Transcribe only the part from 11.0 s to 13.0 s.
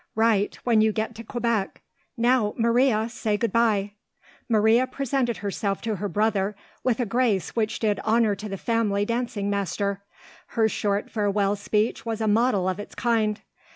farewell speech was a model of its